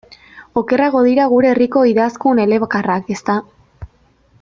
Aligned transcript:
Okerrago 0.61 1.03
dira 1.07 1.27
gure 1.35 1.51
herriko 1.51 1.85
idazkun 1.91 2.43
elebakarrak, 2.49 3.17
ezta? 3.19 3.41